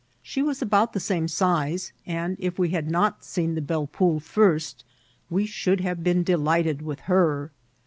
She 0.23 0.41
was 0.41 0.63
about 0.63 0.93
the 0.93 0.99
same 0.99 1.27
size, 1.27 1.93
and 2.07 2.35
if 2.39 2.57
we 2.57 2.69
had 2.69 2.89
not 2.89 3.23
seen 3.23 3.53
the 3.53 3.61
Belle 3.61 3.85
Ponle 3.85 4.19
first, 4.19 4.83
we 5.29 5.45
should 5.45 5.81
have 5.81 6.03
been 6.03 6.23
delighted 6.23 6.81
with 6.81 7.01
her. 7.01 7.51